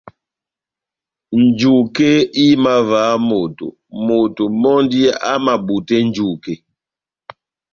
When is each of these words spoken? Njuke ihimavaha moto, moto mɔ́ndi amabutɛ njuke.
Njuke 1.43 2.09
ihimavaha 2.43 3.15
moto, 3.29 3.67
moto 4.07 4.43
mɔ́ndi 4.61 4.99
amabutɛ 5.33 5.97
njuke. 6.07 6.53